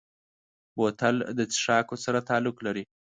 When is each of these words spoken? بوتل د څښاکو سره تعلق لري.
بوتل 0.75 1.15
د 1.37 1.39
څښاکو 1.53 1.95
سره 2.05 2.19
تعلق 2.29 2.57
لري. 2.65 2.83